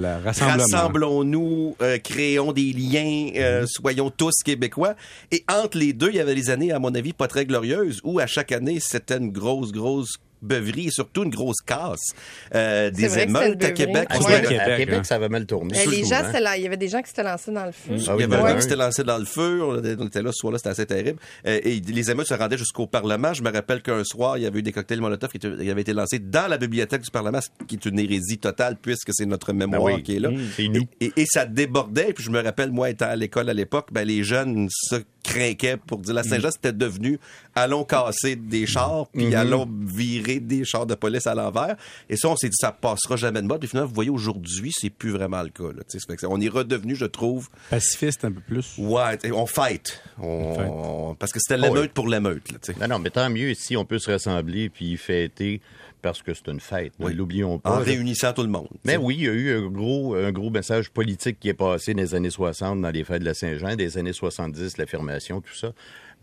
rassemblons-nous, 0.76 1.76
euh, 1.82 1.98
créons 1.98 2.52
des 2.54 2.72
liens, 2.74 3.30
euh, 3.36 3.66
soyons 3.68 4.10
tous 4.10 4.34
québécois. 4.44 4.96
Et 5.32 5.44
entre 5.52 5.78
les 5.78 5.94
deux, 5.94 6.10
il 6.10 6.16
y 6.16 6.20
avait 6.20 6.36
des 6.36 6.50
années, 6.50 6.72
à 6.72 6.80
mon 6.80 6.94
avis, 6.96 7.14
pas 7.14 7.28
très 7.28 7.46
glorieuses, 7.46 8.00
où 8.04 8.20
à 8.20 8.28
chaque 8.28 8.52
année, 8.52 8.80
c'était 8.80 9.18
une 9.18 9.32
grosse, 9.32 9.72
grosse 9.72 10.18
beuverie 10.42 10.88
et 10.88 10.92
surtout 10.92 11.24
une 11.24 11.30
grosse 11.30 11.62
casse. 11.66 12.14
Euh, 12.56 12.90
des 12.92 13.20
émeutes 13.20 13.44
c'était 13.54 13.66
à 13.66 13.72
Québec. 13.72 14.08
À, 14.10 14.18
Ouais. 14.20 14.26
Québec, 14.26 14.42
Québec, 14.50 14.60
à 14.62 14.78
Québec, 14.78 14.96
hein. 15.00 15.04
ça 15.04 15.16
avait 15.16 15.30
mal 15.30 15.46
tourné. 15.46 15.78
Euh, 15.78 15.90
les 15.90 16.04
souvent. 16.04 16.10
gens, 16.20 16.26
c'était 16.28 16.40
là- 16.42 16.58
il 16.58 16.64
y 16.64 16.68
avait 16.68 16.78
des 16.78 16.88
gens 16.88 17.02
qui 17.02 17.10
s'étaient 17.10 17.24
lancés 17.24 17.52
dans 17.52 17.66
le 17.66 17.72
feu. 17.72 17.92
Ah 17.92 17.96
Il 17.98 18.04
y 18.06 18.10
avait 18.10 18.28
ben 18.28 18.38
gars 18.44 18.50
oui. 18.52 18.56
qui 18.56 18.62
s'était 18.64 18.76
lancé 18.76 19.04
dans 19.04 19.18
le 19.18 19.26
feu. 19.26 19.62
On 19.64 20.06
était 20.06 20.22
là 20.22 20.32
ce 20.32 20.38
soir-là, 20.38 20.58
c'était 20.58 20.70
assez 20.70 20.86
terrible. 20.86 21.20
Euh, 21.48 21.60
et 21.64 21.80
les 21.80 22.12
émeutes 22.12 22.28
se 22.28 22.34
rendaient 22.34 22.58
jusqu'au 22.58 22.88
Parlement. 22.88 23.34
Je 23.34 23.42
me 23.44 23.52
rappelle 23.52 23.82
qu'un 23.82 24.04
soir, 24.04 24.38
il 24.38 24.44
y 24.44 24.46
avait 24.46 24.60
eu 24.60 24.64
des 24.64 24.72
cocktails 24.72 25.02
Molotov 25.02 25.30
qui, 25.32 25.38
étaient- 25.38 25.56
qui 25.64 25.70
avaient 25.70 25.82
été 25.82 25.94
lancés 25.94 26.20
dans 26.20 26.48
la 26.50 26.58
bibliothèque 26.58 27.02
du 27.02 27.12
Parlement, 27.12 27.40
ce 27.42 27.50
qui 27.68 27.76
est 27.76 27.86
une 27.86 28.00
hérésie 28.00 28.38
totale 28.38 28.78
puisque 28.82 29.10
c'est 29.14 29.26
notre 29.26 29.54
mémoire 29.54 29.84
Ben 29.84 29.96
oui. 29.96 30.04
qui 30.04 30.16
est 30.16 30.20
là. 30.20 30.30
C'est 30.56 30.68
nous. 30.68 30.84
Et, 31.00 31.06
et- 31.08 31.14
et 31.22 31.26
ça 31.26 31.46
débordait. 31.46 32.14
Puis 32.14 32.24
je 32.24 32.30
me 32.32 32.42
rappelle, 32.42 32.72
moi, 32.72 32.90
étant 32.90 33.06
à 33.08 33.16
l'école 33.16 33.50
à 33.50 33.54
l'époque, 33.54 33.88
ben, 33.92 34.06
les 34.08 34.24
jeunes 34.24 34.68
se 34.70 34.96
craquaient 35.24 35.78
pour 35.78 36.00
dire 36.00 36.14
la 36.14 36.24
Saint-Jean, 36.24 36.52
c'était 36.52 36.74
devenu 36.74 37.20
allons 37.56 37.84
casser 37.84 38.36
des 38.36 38.66
chars, 38.66 39.08
puis 39.14 39.36
allons 39.36 39.68
virer 39.86 40.40
des 40.40 40.64
chars 40.64 40.86
de 40.86 40.96
police 40.96 41.28
à 41.28 41.36
l'envers. 41.36 41.76
Et 42.10 42.16
ça, 42.18 42.30
on 42.30 42.36
s'est 42.36 42.50
dit, 42.50 42.56
ça 42.60 42.72
passera 42.72 43.16
jamais 43.18 43.42
de 43.42 43.48
mode. 43.48 43.60
Puis 43.60 43.70
finalement, 43.70 43.90
vous 43.90 43.96
voyez, 43.96 44.10
aujourd'hui, 44.10 44.72
c'est 44.74 44.90
plus 44.90 45.12
vraiment 45.12 45.42
le 45.44 45.50
cas. 45.50 45.64
Là, 45.76 45.84
fait 45.90 46.16
que 46.16 46.26
on 46.26 46.40
est 46.40 46.50
redevenu, 46.50 46.96
je 46.96 47.06
trouve, 47.06 47.50
Pacifiste 47.70 48.26
un 48.26 48.32
peu 48.32 48.42
plus. 48.42 48.76
Ouais, 48.78 49.18
on 49.32 49.46
fight. 49.46 50.02
On... 50.22 51.16
Parce 51.20 51.32
que 51.32 51.40
c'était 51.40 51.60
Oh, 51.62 51.66
l'émeute 51.66 51.82
oui. 51.84 51.92
pour 51.94 52.08
l'émeute. 52.08 52.44
Non, 52.80 52.88
non, 52.88 53.00
mais 53.00 53.10
tant 53.10 53.30
mieux 53.30 53.54
si 53.54 53.76
on 53.78 53.86
peut 53.86 54.00
se 54.00 54.10
rassembler 54.12 54.70
puis 54.70 54.98
fêter 54.98 55.62
parce 56.02 56.22
que 56.22 56.34
c'est 56.34 56.48
une 56.48 56.60
fête. 56.60 56.94
Oui. 57.00 57.14
l'oublions 57.14 57.54
En 57.56 57.60
pas. 57.60 57.78
réunissant 57.78 58.34
tout 58.34 58.42
le 58.42 58.48
monde. 58.48 58.68
Mais 58.86 58.98
oui, 58.98 59.18
il 59.20 59.24
y 59.26 59.30
a 59.30 59.34
eu 59.34 59.56
un 59.56 59.68
gros, 59.70 60.16
un 60.16 60.32
gros 60.32 60.50
message 60.50 60.90
politique 60.90 61.40
qui 61.40 61.50
est 61.50 61.54
passé 61.54 61.94
dans 61.94 62.02
les 62.02 62.16
années 62.16 62.30
60 62.32 62.82
dans 62.82 62.90
les 62.90 63.04
fêtes 63.04 63.20
de 63.22 63.26
la 63.26 63.34
Saint-Jean, 63.34 63.76
des 63.76 63.98
années 63.98 64.14
70, 64.14 64.78
l'affirmation, 64.78 65.11
tout 65.20 65.56
ça. 65.56 65.72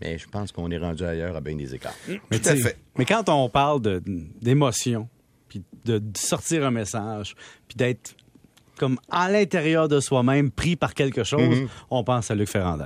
Mais 0.01 0.17
je 0.17 0.29
pense 0.29 0.53
qu'on 0.53 0.71
est 0.71 0.79
rendu 0.79 1.05
ailleurs 1.05 1.35
à 1.35 1.41
bien 1.41 1.57
des 1.57 1.75
écarts. 1.75 1.95
Mais 2.31 2.39
Tout 2.39 2.49
à 2.49 2.57
fait. 2.57 2.77
Mais 2.97 3.05
quand 3.05 3.29
on 3.29 3.49
parle 3.49 3.81
d'émotion, 4.41 5.09
puis 5.49 5.63
de, 5.85 5.99
de 5.99 6.17
sortir 6.17 6.65
un 6.65 6.71
message, 6.71 7.35
puis 7.67 7.77
d'être 7.77 8.15
comme 8.79 8.99
à 9.11 9.29
l'intérieur 9.29 9.89
de 9.89 9.99
soi-même 9.99 10.51
pris 10.53 10.77
par 10.77 10.95
quelque 10.95 11.25
chose, 11.25 11.67
on 11.91 12.05
pense 12.05 12.31
à 12.31 12.37
Luc 12.37 12.49
Ferrandez. 12.49 12.85